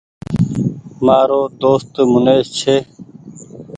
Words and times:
مآرو 1.05 1.41
دوست 1.61 1.93
منيش 2.11 2.45
ڇي 2.59 2.77